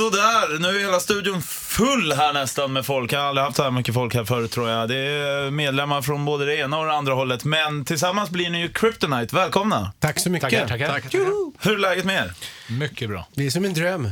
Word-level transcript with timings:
Sådär, 0.00 0.58
nu 0.58 0.68
är 0.68 0.80
hela 0.80 1.00
studion 1.00 1.42
full 1.42 2.12
här 2.12 2.32
nästan 2.32 2.72
med 2.72 2.86
folk. 2.86 3.12
Jag 3.12 3.20
har 3.20 3.26
aldrig 3.26 3.44
haft 3.44 3.56
så 3.56 3.62
här 3.62 3.70
mycket 3.70 3.94
folk 3.94 4.14
här 4.14 4.24
förut 4.24 4.50
tror 4.50 4.68
jag. 4.68 4.88
Det 4.88 4.96
är 4.96 5.50
medlemmar 5.50 6.02
från 6.02 6.24
både 6.24 6.44
det 6.44 6.56
ena 6.56 6.78
och 6.78 6.86
det 6.86 6.92
andra 6.92 7.14
hållet. 7.14 7.44
Men 7.44 7.84
tillsammans 7.84 8.30
blir 8.30 8.50
ni 8.50 8.60
ju 8.60 8.68
Kryptonite. 8.68 9.36
Välkomna! 9.36 9.92
Tack 9.98 10.18
så 10.18 10.30
mycket. 10.30 10.68
Tackar, 10.68 10.86
tackar. 10.86 11.20
Hur 11.58 11.74
är 11.74 11.78
läget 11.78 12.04
med 12.04 12.24
er? 12.24 12.32
Mycket 12.78 13.08
bra. 13.08 13.26
Det 13.34 13.46
är 13.46 13.50
som 13.50 13.64
en 13.64 13.74
dröm. 13.74 14.10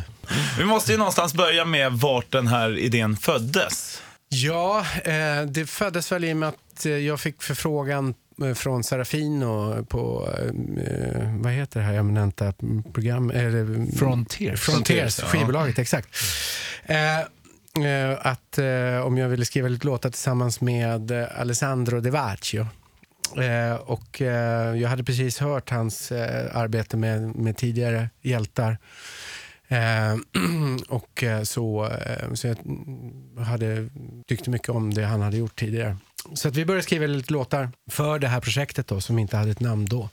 Vi 0.58 0.64
måste 0.64 0.92
ju 0.92 0.98
någonstans 0.98 1.34
börja 1.34 1.64
med 1.64 1.92
vart 1.92 2.32
den 2.32 2.46
här 2.46 2.78
idén 2.78 3.16
föddes. 3.16 4.02
Ja, 4.28 4.86
eh, 5.04 5.42
det 5.46 5.70
föddes 5.70 6.12
väl 6.12 6.24
i 6.24 6.32
och 6.32 6.36
med 6.36 6.48
att 6.48 6.86
eh, 6.86 6.92
jag 6.92 7.20
fick 7.20 7.42
förfrågan 7.42 8.14
från 8.54 8.84
Serafino 8.84 9.84
på, 9.84 10.28
eh, 10.86 11.34
vad 11.34 11.52
heter 11.52 11.80
det 11.80 11.86
här 11.86 11.94
eminenta 11.94 12.52
program? 12.92 13.30
Eller, 13.30 13.96
Frontiers. 13.96 14.60
Frontiers, 14.60 15.18
ja. 15.18 15.26
skivbolaget, 15.26 15.78
exakt. 15.78 16.08
Eh, 16.84 17.18
eh, 17.86 18.18
att 18.20 18.58
eh, 18.58 19.06
om 19.06 19.18
jag 19.18 19.28
ville 19.28 19.44
skriva 19.44 19.68
lite 19.68 19.86
låtar 19.86 20.10
tillsammans 20.10 20.60
med 20.60 21.10
eh, 21.10 21.40
Alessandro 21.40 22.00
De 22.00 22.10
Vaccio. 22.10 22.66
Eh, 23.36 23.74
och 23.74 24.22
eh, 24.22 24.76
jag 24.76 24.88
hade 24.88 25.04
precis 25.04 25.38
hört 25.38 25.70
hans 25.70 26.12
eh, 26.12 26.56
arbete 26.56 26.96
med, 26.96 27.36
med 27.36 27.56
tidigare 27.56 28.10
hjältar. 28.22 28.78
Eh, 29.68 30.16
och 30.88 31.22
eh, 31.22 31.42
så, 31.42 31.86
eh, 31.86 32.34
så 32.34 32.46
jag 32.46 32.56
hade, 33.44 33.88
tyckte 34.26 34.50
mycket 34.50 34.68
om 34.68 34.94
det 34.94 35.04
han 35.04 35.22
hade 35.22 35.36
gjort 35.36 35.56
tidigare. 35.58 35.96
Så 36.34 36.48
att 36.48 36.56
vi 36.56 36.64
började 36.64 36.82
skriva 36.82 37.06
lite 37.06 37.32
låtar 37.32 37.70
för 37.90 38.18
det 38.18 38.28
här 38.28 38.40
projektet 38.40 38.86
då, 38.86 39.00
som 39.00 39.18
inte 39.18 39.36
hade 39.36 39.50
ett 39.50 39.60
namn 39.60 39.84
då. 39.84 40.08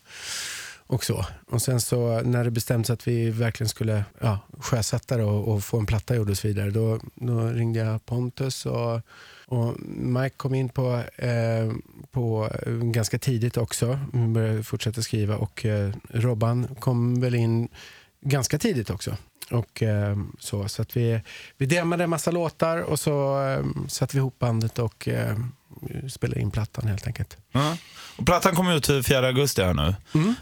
Och 0.88 1.04
så. 1.04 1.26
Och 1.50 1.62
sen 1.62 1.82
så 1.82 2.22
när 2.22 2.44
det 2.44 2.52
bestämdes 2.52 2.90
att 2.90 3.08
vi 3.08 3.30
verkligen 3.30 3.70
skulle 3.70 4.06
ja, 4.22 4.40
sjösätta 4.60 5.18
det 5.18 5.24
och, 5.24 5.48
och 5.48 5.64
få 5.64 5.80
en 5.80 5.86
platta 5.86 6.16
gjord 6.16 6.30
och 6.30 6.38
så 6.38 6.48
vidare, 6.48 6.70
då, 6.70 7.00
då 7.16 7.48
ringde 7.48 7.80
jag 7.80 8.06
Pontus 8.06 8.66
och, 8.66 9.02
och 9.46 9.74
Mike 9.88 10.36
kom 10.38 10.56
in 10.56 10.70
på, 10.70 11.04
eh, 11.16 11.72
på 12.12 12.50
eh, 12.66 12.74
ganska 12.74 13.20
tidigt 13.20 13.58
också. 13.58 14.00
Vi 14.14 14.28
började 14.28 14.64
fortsätta 14.64 15.02
skriva 15.02 15.38
och 15.38 15.66
eh, 15.66 15.94
Robban 16.10 16.76
kom 16.80 17.22
väl 17.22 17.36
in 17.36 17.70
ganska 18.22 18.58
tidigt 18.58 18.90
också. 18.90 19.18
Och, 19.52 19.84
eh, 19.84 20.18
så 20.40 20.68
så 20.68 20.82
att 20.82 20.98
vi, 20.98 21.22
vi 21.58 21.66
demade 21.66 22.04
en 22.04 22.10
massa 22.10 22.32
låtar 22.32 22.78
och 22.78 23.00
så 23.00 23.44
eh, 23.48 23.66
satte 23.88 24.16
vi 24.16 24.20
ihop 24.20 24.40
bandet 24.40 24.80
och 24.80 25.08
eh, 25.08 25.38
spelade 26.10 26.42
in 26.42 26.52
plattan 26.52 26.88
helt 26.88 27.08
enkelt. 27.08 27.38
Ja. 27.52 27.78
Och 28.18 28.26
plattan 28.26 28.56
kommer 28.56 28.76
ut 28.76 29.06
4 29.06 29.28
augusti 29.28 29.64
här 29.64 29.74
nu. 29.74 29.96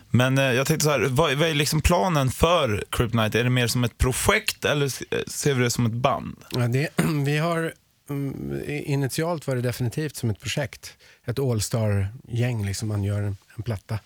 Men 0.10 0.38
eh, 0.38 0.44
jag 0.44 0.68
tänkte 0.68 0.84
så 0.84 0.92
här, 0.92 1.00
vad, 1.00 1.34
vad 1.34 1.50
är 1.50 1.54
liksom 1.54 1.82
planen 1.82 2.32
för 2.32 2.84
Kryptonite? 2.90 3.40
Är 3.40 3.44
det 3.44 3.50
mer 3.50 3.68
som 3.68 3.84
ett 3.84 3.98
projekt 3.98 4.66
eller 4.66 4.86
eh, 4.86 5.20
ser 5.28 5.54
vi 5.54 5.64
det 5.64 5.70
som 5.70 5.86
ett 5.86 5.92
band? 5.92 6.36
Ja, 6.52 6.68
det, 6.68 6.90
vi 7.26 7.38
har, 7.38 7.74
mm, 8.10 8.62
initialt 8.68 9.48
var 9.48 9.56
det 9.56 9.62
definitivt 9.62 10.16
som 10.16 10.30
ett 10.30 10.40
projekt. 10.40 10.98
Ett 11.26 11.40
all-star-gäng, 11.40 12.66
liksom 12.66 12.88
man 12.88 13.04
gör 13.04 13.22
en, 13.22 13.38
en 13.58 13.64
platta. 13.64 14.00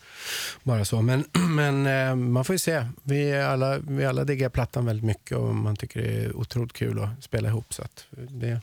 Bara 0.64 0.86
så. 0.86 1.02
Men, 1.02 1.26
men 1.50 1.88
eh, 1.88 2.16
man 2.16 2.46
får 2.46 2.54
ju 2.54 2.60
se. 2.60 2.86
Vi 3.04 3.42
alla, 3.42 3.78
vi 3.78 4.06
alla 4.06 4.24
diggar 4.24 4.50
plattan 4.50 4.86
väldigt 4.86 5.06
mycket 5.06 5.38
och 5.38 5.56
man 5.56 5.76
tycker 5.76 6.02
det 6.02 6.24
är 6.24 6.36
otroligt 6.36 6.74
kul 6.74 7.00
att 7.00 7.24
spela 7.24 7.50
ihop. 7.50 7.74
Så 7.74 7.84
det, 8.30 8.62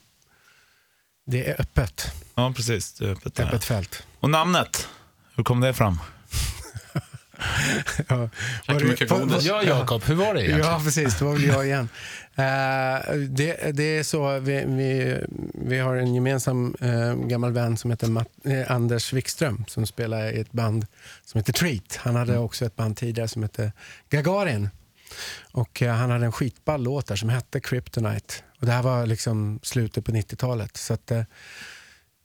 det 1.24 1.50
är 1.50 1.60
öppet, 1.60 2.12
Ja, 2.34 2.52
precis. 2.56 2.92
Det 2.92 3.04
är 3.06 3.10
öppet 3.10 3.40
öppet 3.40 3.64
fält. 3.64 4.02
Och 4.20 4.30
namnet, 4.30 4.88
hur 5.36 5.44
kom 5.44 5.60
det 5.60 5.74
fram? 5.74 6.00
Ja, 8.08 8.16
var 8.16 8.28
Käkar 8.66 8.78
det- 8.78 8.84
mycket 8.84 9.10
var- 9.10 9.18
godis. 9.20 9.44
Ja, 9.44 9.62
Jakob, 9.62 10.02
hur 10.04 10.14
var 10.14 10.34
det 10.34 10.40
egentligen? 10.40 10.70
Ja, 10.72 10.80
precis. 10.84 11.18
Det 11.18 11.24
var 11.24 11.32
väl 11.32 11.44
jag 11.44 11.66
igen. 11.66 11.88
Eh, 12.36 13.14
det, 13.28 13.70
det 13.76 13.98
är 13.98 14.02
så, 14.02 14.38
vi, 14.38 14.64
vi, 14.66 15.18
vi 15.54 15.78
har 15.78 15.96
en 15.96 16.14
gemensam 16.14 16.74
eh, 16.80 17.14
gammal 17.14 17.52
vän 17.52 17.76
som 17.76 17.90
heter 17.90 18.06
Matt, 18.08 18.28
eh, 18.44 18.70
Anders 18.70 19.12
Wikström 19.12 19.64
som 19.68 19.86
spelar 19.86 20.32
i 20.32 20.40
ett 20.40 20.52
band 20.52 20.86
som 21.24 21.38
heter 21.38 21.52
Treat. 21.52 21.96
Han 21.96 22.16
hade 22.16 22.38
också 22.38 22.64
ett 22.64 22.76
band 22.76 22.96
tidigare 22.96 23.28
som 23.28 23.42
hette 23.42 23.72
Gagarin. 24.10 24.68
Och 25.52 25.82
eh, 25.82 25.94
han 25.94 26.10
hade 26.10 26.24
en 26.24 26.32
skitball 26.32 26.82
låt 26.82 27.06
där 27.06 27.16
som 27.16 27.28
hette 27.28 27.60
Kryptonite. 27.60 28.34
Och 28.60 28.66
det 28.66 28.72
här 28.72 28.82
var 28.82 29.06
liksom 29.06 29.60
slutet 29.62 30.04
på 30.04 30.12
90-talet. 30.12 30.76
Så 30.76 30.94
att, 30.94 31.10
eh, 31.10 31.22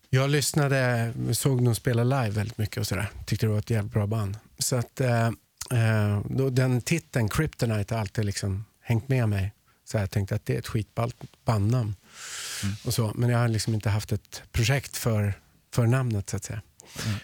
jag 0.10 0.30
lyssnade, 0.30 1.14
såg 1.32 1.66
dem 1.66 1.76
spela 1.76 2.04
live 2.04 2.30
väldigt 2.30 2.58
mycket 2.58 2.78
och 2.78 2.88
sådär. 2.88 3.10
Tyckte 3.26 3.46
det 3.46 3.52
var 3.52 3.60
ett 3.60 3.70
jävligt 3.70 3.94
bra 3.94 4.08
band. 4.08 4.38
Så 4.60 4.76
att 4.76 5.02
eh, 5.02 5.32
då, 6.30 6.50
den 6.50 6.82
titeln, 6.82 7.30
Kryptonite, 7.30 7.96
har 7.96 8.02
alltid 8.02 8.26
liksom 8.26 8.66
hängt 8.82 9.10
med 9.10 9.30
mig. 9.30 9.54
Så 9.86 9.98
jag 9.98 10.12
tänkte 10.12 10.36
att 10.36 10.46
det 10.46 10.56
är 10.56 10.60
ett 10.60 10.68
skitballt 10.68 11.16
bandnamn. 11.46 11.96
Och 12.86 12.94
så. 12.94 13.12
Men 13.16 13.30
jag 13.30 13.40
har 13.40 13.48
liksom 13.48 13.74
inte 13.74 13.90
haft 13.90 14.12
ett 14.12 14.44
projekt 14.52 14.98
för, 14.98 15.34
för 15.74 15.88
namnet 15.88 16.30
så 16.30 16.38
att 16.38 16.44
säga. 16.44 16.62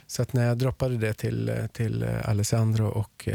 Så 0.07 0.21
att 0.21 0.33
när 0.33 0.47
jag 0.47 0.57
droppade 0.57 0.97
det 0.97 1.13
till, 1.13 1.67
till 1.73 2.03
Alessandro 2.03 2.85
och 2.85 3.29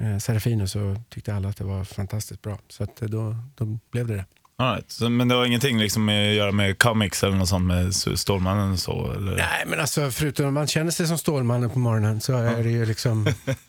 eh, 0.00 0.12
eh, 0.12 0.18
Serafino 0.18 0.66
så 0.66 0.96
tyckte 1.08 1.34
alla 1.34 1.48
att 1.48 1.56
det 1.56 1.64
var 1.64 1.84
fantastiskt 1.84 2.42
bra. 2.42 2.58
Så 2.68 2.84
att 2.84 3.02
eh, 3.02 3.08
då, 3.08 3.36
då 3.54 3.78
blev 3.90 4.06
det 4.06 4.16
det. 4.16 4.24
Right. 4.60 4.90
så, 4.90 5.08
men 5.08 5.28
det 5.28 5.34
har 5.34 5.44
ingenting 5.44 5.78
liksom 5.78 6.04
med 6.04 6.30
att 6.30 6.36
göra 6.36 6.52
med 6.52 6.78
comics 6.78 7.24
eller 7.24 7.36
något 7.36 7.48
sånt 7.48 7.66
med 7.66 7.94
Stålmannen 7.94 8.72
och 8.72 8.78
så? 8.78 9.12
Eller? 9.12 9.36
Nej, 9.36 9.64
men 9.66 9.80
alltså 9.80 10.10
förutom 10.10 10.46
att 10.46 10.52
man 10.52 10.66
känner 10.66 10.90
sig 10.90 11.06
som 11.06 11.18
Stålmannen 11.18 11.70
på 11.70 11.78
morgonen 11.78 12.20
så 12.20 12.32
är 12.32 12.62
det 12.62 12.70
ju 12.70 12.86
liksom... 12.86 13.26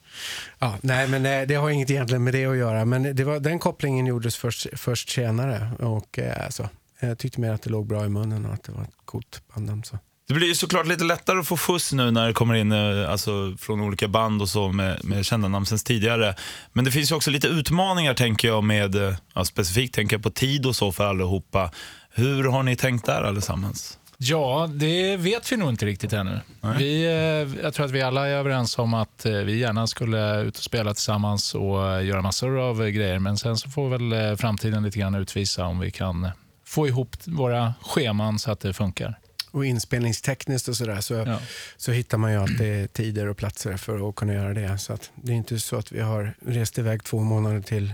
ja, 0.59 0.78
nej, 0.81 1.08
men 1.08 1.24
det, 1.24 1.46
det 1.46 1.56
har 1.56 1.70
inget 1.70 1.90
egentligen 1.90 2.24
med 2.24 2.34
det 2.34 2.46
att 2.46 2.58
göra. 2.58 2.86
Men 2.86 3.16
det 3.16 3.24
var, 3.24 3.40
den 3.40 3.59
kopplingen 3.59 4.06
gjordes 4.06 4.36
först, 4.36 4.68
först 4.74 5.09
senare. 5.09 5.72
Och 5.80 6.20
eh, 6.20 6.46
alltså, 6.46 6.70
jag 7.00 7.18
tyckte 7.18 7.41
mer 7.41 7.52
att 7.52 7.62
det 7.62 7.70
låg 7.70 7.88
bra 7.88 8.06
i 8.06 8.09
munnen 8.09 8.46
och 8.46 8.53
att 8.53 8.64
det 8.64 8.72
var 8.72 8.81
ett 8.81 8.96
coolt 9.06 9.41
bandnamn. 9.53 9.84
Så. 9.84 10.00
Det 10.31 10.36
blir 10.36 10.47
ju 10.47 10.56
såklart 10.56 10.88
lite 10.88 11.03
lättare 11.03 11.40
att 11.40 11.47
få 11.47 11.58
skjuts 11.58 11.94
nu 11.94 12.12
när 12.12 12.28
det 12.28 12.34
kommer 12.34 12.56
in 12.56 12.72
eh, 12.72 13.12
alltså, 13.12 13.56
från 13.59 13.81
olika 13.81 14.08
band 14.08 14.42
och 14.42 14.50
så 14.50 14.72
med, 14.72 15.06
med 15.06 15.25
kända 15.25 15.47
namn 15.47 15.66
sen 15.66 15.78
tidigare. 15.78 16.36
Men 16.74 16.86
det 16.86 16.92
finns 16.92 17.12
ju 17.12 17.16
också 17.16 17.31
lite 17.31 17.47
utmaningar 17.47 18.14
tänker 18.14 18.47
jag 18.47 18.64
med, 18.64 18.96
eh, 18.96 19.16
ja, 19.34 19.46
specifikt 19.46 19.96
tänker 19.96 20.16
jag 20.16 20.24
på 20.24 20.30
tid 20.30 20.66
och 20.66 20.75
så 20.75 20.91
för 20.91 21.06
allihopa. 21.06 21.72
Hur 22.12 22.44
har 22.44 22.64
ni 22.64 22.75
tänkt 22.75 23.06
där 23.06 23.22
allesammans? 23.22 23.97
Ja, 24.18 24.70
det 24.74 25.18
vet 25.18 25.52
vi 25.52 25.58
nog 25.58 25.70
inte 25.70 25.86
riktigt 25.86 26.14
ännu. 26.14 26.40
Vi, 26.78 27.06
eh, 27.06 27.64
jag 27.64 27.74
tror 27.74 27.86
att 27.86 27.91
vi 27.91 28.02
alla 28.02 28.28
är 28.28 28.34
överens 28.34 28.78
om 28.78 28.94
att 28.94 29.25
vi 29.25 29.59
gärna 29.59 29.88
skulle 29.88 30.41
ut 30.41 30.58
och 30.58 30.64
spela 30.64 30.94
tillsammans 30.94 31.56
och 31.56 32.03
göra 32.03 32.22
massor 32.22 32.59
av 32.59 32.90
grejer. 32.90 33.20
Men 33.20 33.38
sen 33.38 33.58
så 33.58 33.70
får 33.70 33.90
väl 33.90 34.38
framtiden 34.38 34.84
lite 34.84 35.00
grann 35.00 35.16
utvisa 35.16 35.66
om 35.66 35.80
vi 35.80 35.91
kan 35.91 36.30
få 36.66 36.88
ihop 36.88 37.16
våra 37.25 37.74
scheman 37.81 38.40
så 38.40 38.52
att 38.52 38.59
det 38.59 38.74
funkar. 38.74 39.21
Och 39.52 39.66
inspelningstekniskt 39.66 40.68
och 40.68 40.78
sådär 40.78 41.02
så, 41.02 41.14
Ja. 41.14 41.40
så 41.78 41.92
hittar 41.92 42.18
man 42.18 42.32
ju 42.32 42.38
alltid 42.42 42.94
tider 42.94 43.28
och 43.28 43.38
platser 43.38 43.78
för 43.78 44.10
att 44.10 44.16
kunna 44.16 44.34
göra 44.34 44.54
det. 44.54 44.78
Så 44.78 44.94
att 44.94 45.12
det 45.16 45.32
är 45.32 45.36
inte 45.36 45.60
så 45.60 45.76
att 45.76 45.92
vi 45.92 46.00
har 46.00 46.34
rest 46.46 46.78
iväg 46.78 47.04
två 47.04 47.20
månader 47.20 47.62
till 47.62 47.94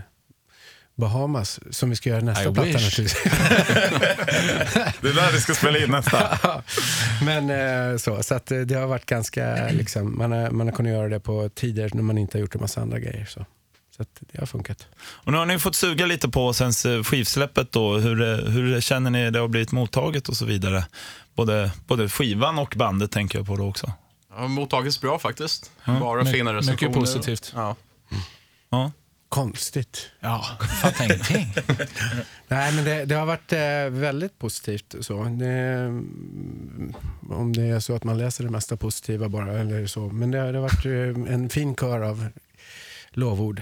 Bahamas 0.95 1.59
som 1.71 1.89
vi 1.89 1.95
ska 1.95 2.09
göra 2.09 2.21
nästa 2.21 2.49
I 2.49 2.53
platta 2.53 2.69
naturligtvis. 2.69 3.13
Det 5.01 5.09
är 5.09 5.13
där 5.15 5.31
vi 5.31 5.41
ska 5.41 5.53
spela 5.53 5.77
in 5.77 5.91
nästa. 5.91 6.39
Men 7.25 7.49
eh, 7.49 7.97
så, 7.97 8.23
så 8.23 8.35
att 8.35 8.51
eh, 8.51 8.59
det 8.59 8.75
har 8.75 8.87
varit 8.87 9.05
ganska, 9.05 9.69
liksom, 9.71 10.17
man, 10.17 10.31
har, 10.31 10.49
man 10.51 10.67
har 10.67 10.75
kunnat 10.75 10.91
göra 10.91 11.09
det 11.09 11.19
på 11.19 11.49
tider 11.49 11.89
när 11.93 12.03
man 12.03 12.17
inte 12.17 12.37
har 12.37 12.41
gjort 12.41 12.55
en 12.55 12.61
massa 12.61 12.81
andra 12.81 12.99
grejer. 12.99 13.25
Så, 13.25 13.45
så 13.97 14.03
att 14.03 14.21
det 14.31 14.39
har 14.39 14.45
funkat. 14.45 14.87
Och 14.99 15.31
nu 15.31 15.37
har 15.37 15.45
ni 15.45 15.59
fått 15.59 15.75
suga 15.75 16.05
lite 16.05 16.29
på 16.29 16.53
sen 16.53 16.71
eh, 16.97 17.03
skivsläppet 17.03 17.71
då. 17.71 17.97
Hur, 17.97 18.15
det- 18.15 18.51
hur 18.51 18.81
känner 18.81 19.09
ni 19.11 19.31
det 19.31 19.39
har 19.39 19.47
blivit 19.47 19.71
mottaget 19.71 20.29
och 20.29 20.37
så 20.37 20.45
vidare? 20.45 20.85
Både, 21.35 21.71
både 21.87 22.09
skivan 22.09 22.59
och 22.59 22.73
bandet 22.77 23.11
tänker 23.11 23.39
jag 23.39 23.47
på 23.47 23.55
då 23.55 23.69
också. 23.69 23.91
Ja, 24.35 24.47
mottagits 24.47 25.01
bra 25.01 25.19
faktiskt. 25.19 25.71
Bara 25.85 26.23
My- 26.23 26.31
fina 26.31 26.53
mycket 26.53 26.67
recensioner. 26.69 26.93
positivt. 26.99 27.51
Ja. 27.55 27.75
Ja. 28.69 28.91
Konstigt. 29.29 30.09
Ja, 30.19 30.45
fattar 30.81 31.05
ingenting. 31.05 31.53
Nej, 32.47 32.73
men 32.73 32.83
det, 32.85 33.05
det 33.05 33.15
har 33.15 33.25
varit 33.25 33.53
eh, 33.53 33.99
väldigt 34.01 34.39
positivt. 34.39 34.95
Så. 35.01 35.23
Det, 35.23 35.45
mm, 35.47 36.93
om 37.29 37.53
det 37.53 37.61
är 37.63 37.79
så 37.79 37.95
att 37.95 38.03
man 38.03 38.17
läser 38.17 38.43
det 38.43 38.49
mesta 38.49 38.77
positiva 38.77 39.29
bara. 39.29 39.59
Eller 39.59 39.87
så. 39.87 39.99
Men 39.99 40.31
det, 40.31 40.39
har- 40.39 40.51
det 40.51 40.59
har 40.59 40.63
varit 40.69 40.85
eh, 40.85 41.33
en 41.33 41.49
fin 41.49 41.75
kör 41.75 42.01
av 42.01 42.27
lovord. 43.11 43.61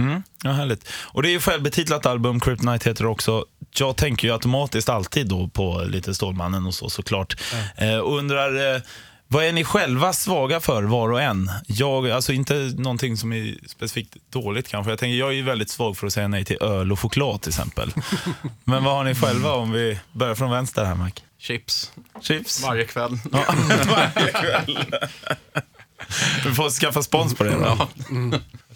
Mm, 0.00 0.22
ja, 0.42 0.52
härligt. 0.52 0.88
Och 0.92 1.22
det 1.22 1.28
är 1.28 1.32
ju 1.32 1.40
självbetitlat 1.40 2.06
album, 2.06 2.40
Kryptonite 2.40 2.88
heter 2.88 3.04
det 3.04 3.10
också. 3.10 3.44
Jag 3.78 3.96
tänker 3.96 4.28
ju 4.28 4.34
automatiskt 4.34 4.88
alltid 4.88 5.28
då 5.28 5.48
på 5.48 5.84
lite 5.86 6.14
Stålmannen 6.14 6.66
och 6.66 6.74
så 6.74 6.90
såklart. 6.90 7.36
Eh, 7.76 7.96
och 7.96 8.18
undrar, 8.18 8.74
eh, 8.74 8.80
vad 9.28 9.44
är 9.44 9.52
ni 9.52 9.64
själva 9.64 10.12
svaga 10.12 10.60
för 10.60 10.82
var 10.82 11.12
och 11.12 11.22
en? 11.22 11.50
Jag, 11.66 12.10
alltså 12.10 12.32
inte 12.32 12.54
någonting 12.76 13.16
som 13.16 13.32
är 13.32 13.54
specifikt 13.68 14.16
dåligt 14.30 14.68
kanske. 14.68 14.92
Jag 14.92 14.98
tänker, 14.98 15.16
jag 15.18 15.28
är 15.28 15.32
ju 15.32 15.42
väldigt 15.42 15.70
svag 15.70 15.96
för 15.96 16.06
att 16.06 16.12
säga 16.12 16.28
nej 16.28 16.44
till 16.44 16.56
öl 16.62 16.92
och 16.92 17.00
choklad 17.00 17.40
till 17.42 17.50
exempel. 17.50 17.92
Men 18.64 18.84
vad 18.84 18.94
har 18.94 19.04
ni 19.04 19.14
själva 19.14 19.52
om 19.52 19.72
vi 19.72 19.98
börjar 20.12 20.34
från 20.34 20.50
vänster 20.50 20.84
här 20.84 20.94
Mac? 20.94 21.10
Chips 21.38 21.92
Chips? 22.22 22.62
varje 22.62 22.84
kväll. 22.84 23.18
Ja, 23.32 23.44
varje 23.90 24.32
kväll. 24.32 24.78
Vi 26.44 26.54
får 26.54 26.70
skaffa 26.70 27.02
spons 27.02 27.34
på 27.34 27.44
det 27.44 27.50
då. 27.50 27.60
Ja. 27.62 27.88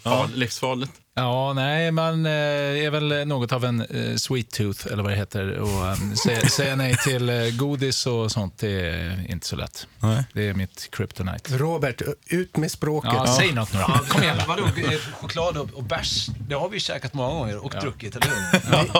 Far, 0.03 0.27
livsfarligt. 0.35 0.91
Ja, 1.15 1.53
nej, 1.53 1.91
man 1.91 2.25
eh, 2.25 2.31
är 2.31 2.89
väl 2.89 3.27
något 3.27 3.51
av 3.51 3.65
en 3.65 3.81
eh, 3.81 4.15
sweet 4.15 4.51
tooth, 4.51 4.87
eller 4.91 5.03
vad 5.03 5.11
det 5.11 5.15
heter. 5.15 5.57
Och 5.57 5.67
um, 5.85 6.15
säga, 6.15 6.41
säga 6.49 6.75
nej 6.75 6.95
till 6.97 7.29
eh, 7.29 7.35
godis 7.59 8.05
och 8.05 8.31
sånt, 8.31 8.57
det 8.57 8.71
är 8.89 9.25
inte 9.31 9.47
så 9.47 9.55
lätt. 9.55 9.87
Nej. 9.99 10.23
Det 10.33 10.47
är 10.49 10.53
mitt 10.53 10.87
kryptonite. 10.91 11.57
Robert, 11.57 12.01
ut 12.27 12.57
med 12.57 12.71
språket. 12.71 13.11
Ja, 13.15 13.35
säg 13.39 13.53
något 13.53 13.73
nu 13.73 13.79
då. 13.79 13.99
Kom 14.09 14.23
igen. 14.23 14.37
Vadå, 14.47 14.63
eh, 14.65 14.99
choklad 15.21 15.57
och, 15.57 15.69
och 15.73 15.83
bärs, 15.83 16.27
det 16.47 16.55
har 16.55 16.69
vi 16.69 16.79
käkat 16.79 17.13
många 17.13 17.33
gånger 17.33 17.65
och 17.65 17.71
druckit, 17.81 18.15
eller 18.15 18.27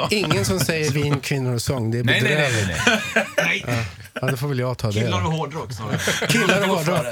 hur? 0.09 0.13
Ingen 0.17 0.45
som 0.45 0.59
säger 0.59 0.91
vin, 0.91 1.19
kvinnor 1.19 1.53
och 1.53 1.61
sång. 1.61 1.91
Det 1.91 1.99
är 1.99 2.03
Nej, 2.03 2.21
nej, 2.21 2.33
nej. 2.33 2.51
bedrövligt. 2.51 2.81
nej, 3.37 3.63
nej. 3.67 3.85
Ja, 4.21 4.27
då 4.27 4.37
får 4.37 4.47
väl 4.47 4.59
jag 4.59 4.77
ta 4.77 4.87
det. 4.91 4.93
Killar 5.01 5.25
och 5.25 5.31
hårdrock 5.31 5.73
snarare. 5.73 5.97
Killar 6.27 6.61
och 6.61 6.67
hårdrock. 6.77 7.05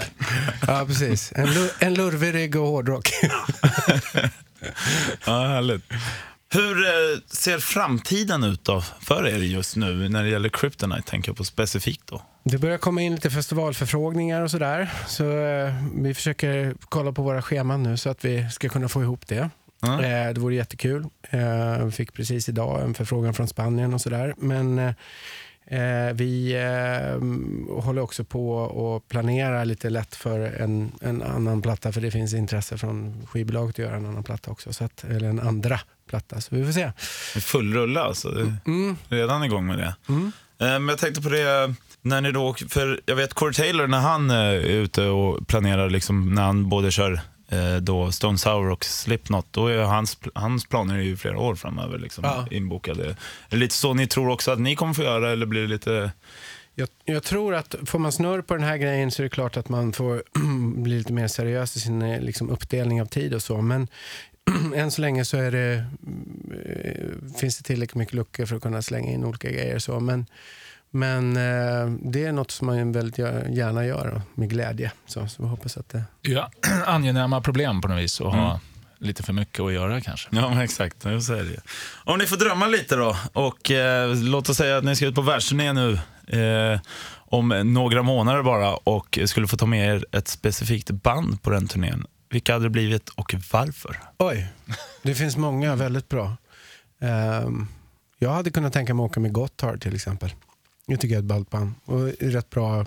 Ja, 0.68 0.84
precis. 0.88 1.32
En, 1.36 1.48
lu- 1.48 1.70
en 1.80 1.94
lurvig 1.94 2.34
rygg 2.34 2.56
och 2.56 2.68
hårdrock. 2.68 3.10
Ja, 5.26 5.48
härligt. 5.48 5.84
Hur 6.54 6.86
eh, 6.86 7.20
ser 7.28 7.60
framtiden 7.60 8.44
ut 8.44 8.64
då 8.64 8.82
för 8.82 9.28
er 9.28 9.38
just 9.38 9.76
nu 9.76 10.10
när 10.10 10.24
det 10.24 10.30
gäller 10.30 10.50
Kryptonite, 10.50 11.10
tänker 11.10 11.30
jag 11.30 11.38
på 11.38 11.44
specifikt 11.44 12.08
då? 12.08 12.22
Det 12.44 12.58
börjar 12.58 12.78
komma 12.78 13.02
in 13.02 13.16
lite 13.16 13.30
festivalförfrågningar 13.30 14.42
och 14.42 14.52
sådär. 14.52 14.90
Så 15.08 15.38
eh, 15.38 15.74
vi 15.96 16.14
försöker 16.14 16.76
kolla 16.80 17.12
på 17.12 17.22
våra 17.22 17.42
scheman 17.42 17.84
nu 17.84 17.98
så 17.98 18.10
att 18.10 18.26
vi 18.26 18.50
ska 18.50 18.70
kunna 18.70 18.90
få 18.90 19.02
ihop 19.02 19.28
det. 19.28 19.50
Eh, 19.84 20.34
det 20.34 20.38
vore 20.38 20.56
jättekul. 20.56 21.06
Eh, 21.30 21.86
vi 21.86 21.92
fick 21.92 22.14
precis 22.14 22.50
idag 22.50 22.82
en 22.82 22.94
förfrågan 22.94 23.34
från 23.34 23.48
Spanien 23.48 23.94
och 23.94 24.02
sådär. 24.02 24.34
Men 24.38 24.94
eh, 25.70 26.14
vi 26.14 26.54
eh, 26.54 27.82
håller 27.84 28.02
också 28.02 28.24
på 28.24 28.66
att 28.96 29.10
planera 29.10 29.64
lite 29.64 29.90
lätt 29.90 30.16
för 30.16 30.40
en, 30.40 30.92
en 31.02 31.24
annan 31.24 31.62
platta. 31.62 31.92
För 31.92 32.02
det 32.02 32.12
finns 32.12 32.34
intresse 32.34 32.78
från 32.78 33.28
skivbolaget 33.28 33.76
att 33.76 33.80
göra 33.86 33.96
en 33.96 34.06
annan 34.06 34.24
platta 34.24 34.52
också. 34.52 34.74
Så 34.74 34.84
att, 34.84 35.04
eller 35.04 35.30
en 35.30 35.40
andra 35.40 35.80
platta. 36.10 36.42
Så 36.42 36.56
vi 36.56 36.66
får 36.66 36.72
se. 36.72 36.92
Full 37.42 37.74
rulle 37.74 38.02
alltså? 38.02 38.30
Mm. 38.66 38.96
Redan 39.10 39.44
igång 39.44 39.68
med 39.68 39.78
det? 39.78 39.96
Mm. 40.10 40.32
Eh, 40.60 40.68
Men 40.68 40.88
jag 40.88 40.98
tänkte 40.98 41.22
på 41.22 41.30
det, 41.30 41.74
när 42.02 42.22
ni 42.22 42.32
då, 42.32 42.56
för 42.70 43.02
jag 43.06 43.16
vet 43.16 43.34
Corey 43.34 43.54
Taylor 43.54 43.88
när 43.88 44.00
han 44.00 44.30
eh, 44.30 44.38
är 44.38 44.60
ute 44.60 45.06
och 45.06 45.48
planerar, 45.48 45.90
liksom, 45.90 46.36
när 46.36 46.42
han 46.42 46.70
både 46.70 46.92
kör 46.92 47.22
då 47.82 48.12
Stone 48.12 48.38
Sour 48.38 48.70
och 48.70 48.86
Slipknot, 48.86 49.48
då 49.52 49.68
är 49.68 49.78
hans, 49.78 50.18
hans 50.34 50.66
planer 50.66 50.96
är 50.98 51.02
ju 51.02 51.18
flera 51.18 51.40
år 51.40 51.56
framöver 51.56 52.00
liksom, 52.00 52.24
Ja. 52.24 52.48
inbokade. 52.52 53.06
Är 53.10 53.16
det 53.50 53.58
lite 53.58 53.76
så 53.76 53.94
ni 53.94 54.08
tror 54.08 54.30
också 54.30 54.52
att 54.52 54.60
ni 54.60 54.76
kommer 54.76 54.94
få 54.94 55.04
göra 55.04 55.32
eller 55.32 55.46
blir 55.46 55.62
det 55.62 55.68
lite... 55.68 56.12
Jag, 56.76 56.90
jag 57.06 57.24
tror 57.24 57.56
att 57.56 57.76
får 57.86 58.00
man 58.00 58.12
snurr 58.12 58.42
på 58.42 58.54
den 58.54 58.64
här 58.64 58.78
grejen 58.78 59.12
så 59.12 59.22
är 59.22 59.24
det 59.24 59.30
klart 59.30 59.58
att 59.58 59.70
man 59.70 59.94
får 59.94 60.24
bli 60.82 60.98
lite 60.98 61.14
mer 61.14 61.28
seriös 61.28 61.76
i 61.76 61.80
sin 61.80 62.02
eh, 62.02 62.22
liksom, 62.22 62.50
uppdelning 62.50 63.02
av 63.02 63.06
tid 63.06 63.34
och 63.34 63.44
så. 63.44 63.62
Men 63.62 63.88
än 64.76 64.92
så 64.92 65.02
länge 65.02 65.26
så 65.26 65.38
är 65.38 65.52
det, 65.52 65.86
eh, 66.66 67.32
finns 67.40 67.58
det 67.58 67.64
tillräckligt 67.64 67.96
mycket 67.96 68.14
luckor 68.14 68.46
för 68.46 68.56
att 68.56 68.62
kunna 68.62 68.82
slänga 68.82 69.12
in 69.12 69.26
olika 69.26 69.52
grejer. 69.52 69.80
Så. 69.80 70.00
Men, 70.00 70.26
men 70.92 71.38
eh, 71.38 71.92
det 72.12 72.26
är 72.26 72.32
något 72.32 72.52
som 72.52 72.68
man 72.68 72.92
väldigt 72.92 73.18
gärna 73.18 73.86
gör 73.86 74.22
med 74.36 74.50
glädje. 74.50 74.92
Så, 75.06 75.28
så 75.28 75.44
vi 75.44 75.50
hoppas 75.50 75.78
att 75.78 75.90
det... 75.90 76.04
Ja, 76.22 76.52
angenäma 76.86 77.42
problem 77.42 77.82
på 77.82 77.88
något 77.88 78.00
vis 78.00 78.20
och 78.22 78.32
ha 78.32 78.50
Mm. 78.50 78.60
lite 79.08 79.24
för 79.24 79.34
mycket 79.34 79.60
att 79.60 79.74
göra 79.74 80.02
kanske. 80.02 80.30
Ja, 80.32 80.50
men 80.50 80.60
exakt. 80.60 80.96
Jag 81.06 81.24
säger 81.24 81.44
det. 81.44 81.62
Om 82.06 82.18
ni 82.20 82.26
får 82.26 82.38
drömma 82.38 82.68
lite 82.68 82.96
då 82.96 83.16
och 83.34 83.72
eh, 83.72 84.16
låt 84.16 84.50
oss 84.50 84.58
säga 84.58 84.78
att 84.78 84.84
ni 84.84 84.96
ska 84.96 85.06
ut 85.06 85.16
på 85.16 85.22
världsturné 85.22 85.74
nu 85.74 85.94
eh, 86.28 86.80
om 87.32 87.50
några 87.74 88.04
månader 88.04 88.44
bara 88.44 88.76
och 88.76 89.20
skulle 89.26 89.48
få 89.48 89.58
ta 89.58 89.66
med 89.66 89.96
er 89.96 90.06
ett 90.12 90.28
specifikt 90.28 90.92
band 90.92 91.42
på 91.42 91.50
den 91.50 91.68
turnén. 91.68 92.06
Vilka 92.30 92.54
hade 92.54 92.66
det 92.66 92.70
blivit 92.70 93.10
och 93.10 93.36
varför? 93.54 94.00
Oj, 94.18 94.48
det 95.04 95.16
finns 95.16 95.38
många 95.38 95.76
väldigt 95.76 96.10
bra. 96.10 96.38
Ehm, 97.02 97.68
jag 98.20 98.30
hade 98.30 98.52
kunnat 98.52 98.74
tänka 98.74 98.94
mig 98.94 99.04
att 99.04 99.10
åka 99.12 99.20
med 99.20 99.32
Gotthard 99.34 99.82
till 99.82 99.96
exempel. 99.96 100.34
Jag 100.90 101.00
tycker 101.00 101.16
jag 101.16 101.20
är 101.20 101.24
ett 101.24 101.30
ballt 101.30 101.50
band. 101.50 101.74
Och 101.86 102.08
rätt 102.20 102.50
bra 102.50 102.86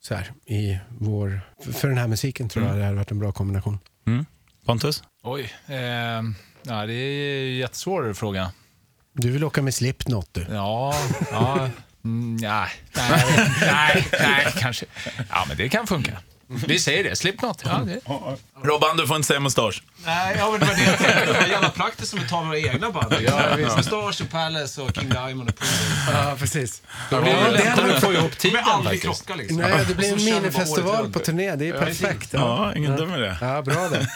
så 0.00 0.14
här, 0.14 0.32
i 0.46 0.78
vår... 0.98 1.40
För 1.72 1.88
den 1.88 1.98
här 1.98 2.06
musiken 2.06 2.48
tror 2.48 2.66
jag 2.66 2.76
det 2.76 2.84
hade 2.84 2.96
varit 2.96 3.10
en 3.10 3.18
bra 3.18 3.32
kombination. 3.32 3.78
Mm. 4.06 4.26
Pontus? 4.64 5.02
Oj, 5.22 5.52
eh, 5.66 5.76
ja, 6.62 6.86
det 6.86 6.92
är 6.92 7.46
en 7.46 7.56
jättesvår 7.56 8.14
fråga. 8.14 8.52
Du 9.12 9.30
vill 9.30 9.44
åka 9.44 9.62
med 9.62 9.74
Slipknot 9.74 10.28
du. 10.32 10.46
Ja, 10.50 10.94
ja. 11.30 11.70
Mm, 12.04 12.36
nej, 12.36 12.68
nej, 12.96 13.48
nej, 13.60 14.06
nej, 14.12 14.46
kanske. 14.58 14.86
Ja, 15.30 15.44
men 15.48 15.56
det 15.56 15.68
kan 15.68 15.86
funka. 15.86 16.18
Vi 16.48 16.78
säger 16.78 17.04
det, 17.04 17.16
Slipknot. 17.16 17.62
Ja, 17.64 17.80
det. 17.86 18.00
Robban, 18.68 18.96
du 18.96 19.06
får 19.06 19.16
inte 19.16 19.26
säga 19.26 19.40
mustasch. 19.40 19.82
Nej, 20.06 20.36
ja, 20.38 20.50
men 20.50 20.60
det 20.60 20.66
var 20.66 20.74
det 20.74 20.84
jag 20.84 20.98
tänkte. 20.98 21.26
Det 21.26 21.32
var 21.40 21.46
jävla 21.46 21.68
praktiskt 21.70 22.14
om 22.14 22.20
vi 22.22 22.28
tar 22.28 22.44
våra 22.44 22.58
egna 22.58 22.90
band. 22.90 23.14
Ja, 23.20 23.40
visst. 23.56 23.76
Mustache, 23.76 24.24
och 24.24 24.30
Palace 24.30 24.82
och 24.82 24.90
King 24.94 25.08
Diamond 25.08 25.48
och 25.48 25.56
Pooh. 25.56 25.68
Ja, 26.12 26.34
precis. 26.38 26.82
Då 27.10 27.20
blir 27.22 27.32
det 27.32 27.44
det 27.44 27.50
lättare 27.50 27.92
att 27.94 28.00
få 28.04 28.12
ihop 28.12 28.30
De 28.30 28.36
tiden 28.36 28.56
är 28.56 28.62
aldrig 28.70 29.02
faktiskt. 29.02 29.26
krocka 29.26 29.38
liksom. 29.42 29.56
Nej, 29.58 29.84
det 29.88 29.94
blir 29.94 30.12
en 30.12 30.24
minifestival 30.24 31.12
på 31.12 31.18
turné. 31.18 31.56
Det 31.56 31.68
är 31.68 31.72
perfekt. 31.72 32.28
Ja, 32.32 32.72
ingen 32.76 32.96
dum 32.96 33.14
idé. 33.14 33.34
Ja, 33.40 33.62
bra 33.62 33.88
det. 33.88 34.08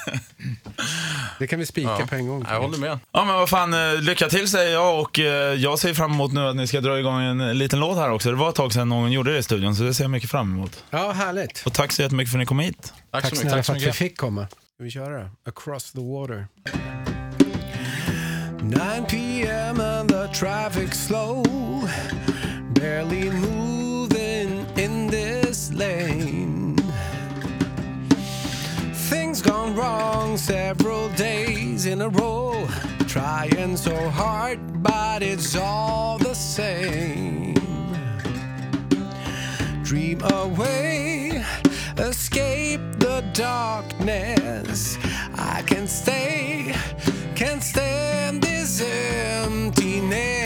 Det 1.38 1.46
kan 1.46 1.58
vi 1.58 1.66
spika 1.66 2.06
på 2.08 2.14
en 2.14 2.26
gång. 2.28 2.44
Jag 2.50 2.60
håller 2.60 2.78
med. 2.78 2.98
Ja, 3.12 3.24
men 3.24 3.34
vad 3.34 3.48
fan, 3.48 3.74
eh, 3.74 4.00
lycka 4.00 4.28
till 4.28 4.48
säger 4.48 4.72
jag 4.72 5.00
och 5.00 5.18
eh, 5.18 5.54
jag 5.54 5.78
ser 5.78 5.94
fram 5.94 6.12
emot 6.12 6.32
nu 6.32 6.48
att 6.48 6.56
ni 6.56 6.66
ska 6.66 6.80
dra 6.80 6.98
igång 6.98 7.22
en 7.22 7.58
liten 7.58 7.80
låt 7.80 7.96
här 7.98 8.10
också. 8.10 8.30
Det 8.30 8.36
var 8.36 8.48
ett 8.48 8.54
tag 8.54 8.72
sedan 8.72 8.88
någon 8.88 9.12
gjorde 9.12 9.32
det 9.32 9.38
i 9.38 9.42
studion, 9.42 9.76
så 9.76 9.82
det 9.82 9.94
ser 9.94 10.04
jag 10.04 10.10
mycket 10.10 10.30
fram 10.30 10.52
emot. 10.52 10.84
Ja, 10.90 11.12
härligt. 11.12 11.62
Och 11.66 11.72
tack 11.72 11.92
så 11.92 12.02
jättemycket 12.02 12.21
för 12.28 12.38
att 12.38 12.40
ni 12.40 12.46
kom 12.46 12.58
hit. 12.58 12.92
Tack, 13.10 13.22
Tack 13.22 13.26
så 13.30 13.36
mycket. 13.36 13.50
tack 13.52 13.66
för 13.66 13.72
att 13.76 13.82
vi 13.82 13.92
fick 13.92 14.18
komma. 14.18 14.46
Ska 14.74 14.84
vi 14.84 14.90
köra? 14.90 15.30
Across 15.46 15.92
the 15.92 16.00
water. 16.00 16.46
9 18.62 19.06
p.m. 19.08 19.80
and 19.80 20.08
the 20.10 20.28
traffic 20.28 20.94
slow 20.94 21.42
Barely 22.74 23.30
moving 23.30 24.64
in 24.76 25.08
this 25.10 25.72
lane 25.72 26.76
Things 29.10 29.42
gone 29.42 29.74
wrong 29.74 30.38
several 30.38 31.08
days 31.16 31.86
in 31.86 32.00
a 32.02 32.08
row 32.08 32.68
Trying 33.08 33.76
so 33.76 34.08
hard 34.08 34.58
but 34.82 35.22
it's 35.22 35.56
all 35.56 36.18
the 36.18 36.34
same 36.34 37.54
Dream 39.84 40.22
away, 40.22 41.01
escape 41.01 41.01
the 41.01 41.01
darkness. 43.32 44.98
I 45.36 45.62
can 45.66 45.86
stay, 45.86 46.74
can't 47.34 47.62
stand 47.62 48.42
this 48.42 48.80
emptiness. 48.80 50.41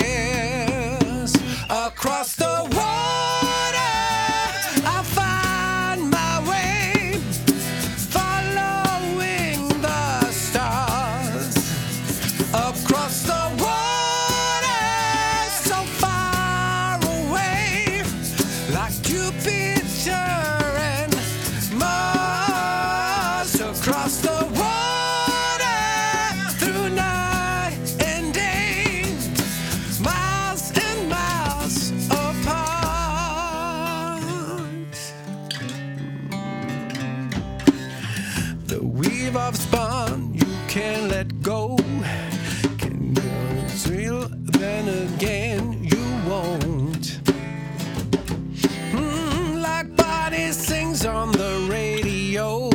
On 51.26 51.32
the 51.32 51.66
radio, 51.70 52.70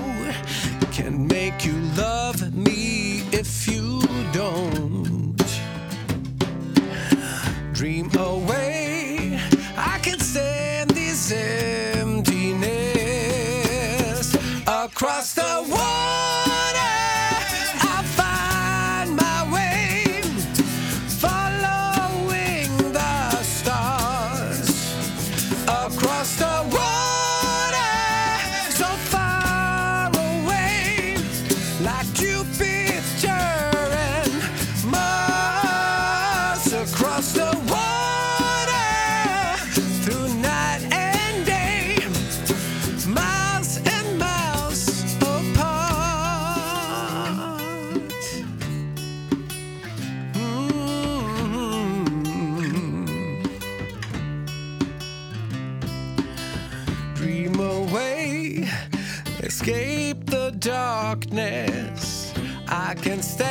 can 0.92 1.26
make 1.28 1.66
you 1.66 1.74
love 1.96 2.54
me 2.54 3.24
if 3.32 3.68
you 3.68 4.02
don't. 4.34 5.36
Dream 7.74 8.10
away, 8.18 9.40
I 9.78 10.00
can 10.00 10.20
stand 10.20 10.90
this 10.92 11.32
emptiness 11.32 12.36
across 14.68 15.34
the 15.34 15.66
water. 15.70 16.11
Can 63.02 63.22
stay, 63.24 63.51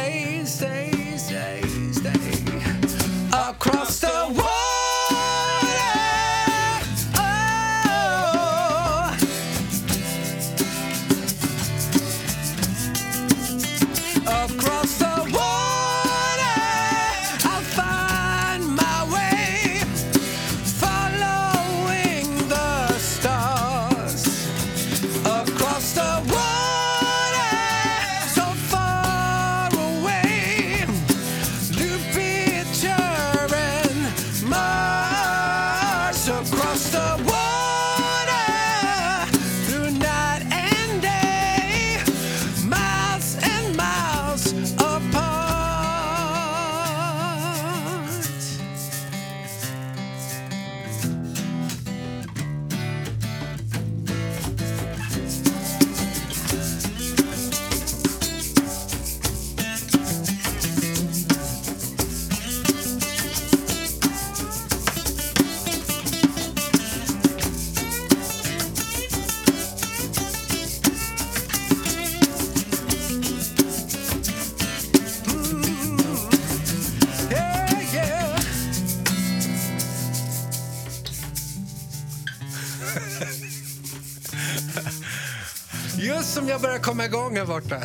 Just 86.30 86.38
som 86.38 86.48
jag 86.48 86.60
börjar 86.60 86.78
komma 86.78 87.04
igång 87.04 87.36
här 87.36 87.46
borta. 87.46 87.76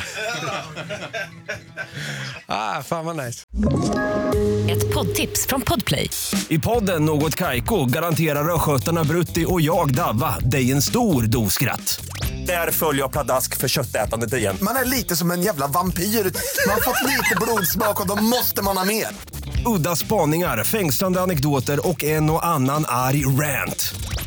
ah, 2.46 2.82
fan 2.82 3.06
vad 3.06 3.16
nice. 3.16 3.44
Ett 4.70 4.94
poddtips 4.94 5.48
från 5.48 5.62
Podplay. 5.62 6.10
I 6.50 6.60
podden 6.60 7.06
Något 7.06 7.36
Kaiko 7.36 7.86
garanterar 7.86 8.56
östgötarna 8.56 9.04
Brutti 9.04 9.46
och 9.48 9.62
jag, 9.62 9.96
Davva, 9.96 10.40
dig 10.40 10.72
en 10.72 10.82
stor 10.82 11.24
dos 11.24 11.54
skratt. 11.54 12.06
Där 12.48 12.72
följer 12.72 13.02
jag 13.02 13.12
pladask 13.12 13.58
för 13.58 13.68
köttätandet 13.68 14.34
igen. 14.34 14.58
Man 14.62 14.76
är 14.76 14.86
lite 14.86 15.16
som 15.16 15.32
en 15.32 15.42
jävla 15.42 15.68
vampyr. 15.68 16.04
Man 16.04 16.74
har 16.74 16.82
fått 16.82 17.10
lite 17.10 17.36
blodsmak 17.42 18.02
och 18.02 18.08
då 18.08 18.16
måste 18.16 18.62
man 18.62 18.78
ha 18.78 18.86
mer. 18.86 19.08
Udda 19.66 19.96
spaningar, 19.96 20.64
fängslande 20.64 21.22
anekdoter 21.22 21.88
och 21.88 22.04
en 22.04 22.30
och 22.30 22.46
annan 22.46 22.86
arg 22.88 23.26
rant. 23.26 23.96